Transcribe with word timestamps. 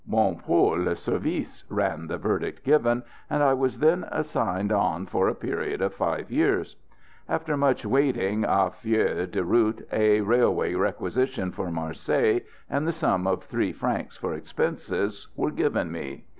"Bon 0.03 0.35
pour 0.35 0.79
le 0.79 0.95
service," 0.95 1.63
ran 1.69 2.07
the 2.07 2.17
verdict 2.17 2.63
given, 2.63 3.03
and 3.29 3.43
I 3.43 3.53
was 3.53 3.77
then 3.77 4.03
signed 4.23 4.71
on 4.71 5.05
for 5.05 5.27
a 5.27 5.35
period 5.35 5.79
of 5.79 5.93
five 5.93 6.31
years. 6.31 6.75
After 7.29 7.55
much 7.55 7.85
waiting 7.85 8.43
a 8.43 8.71
feuille 8.71 9.27
de 9.29 9.43
route, 9.43 9.87
a 9.91 10.21
railway 10.21 10.73
requisition 10.73 11.51
for 11.51 11.69
Marseilles, 11.69 12.41
and 12.67 12.87
the 12.87 12.91
sum 12.93 13.27
of 13.27 13.43
three 13.43 13.71
francs 13.73 14.17
for 14.17 14.33
expenses, 14.33 15.27
were 15.35 15.51
given 15.51 15.91
me. 15.91 16.25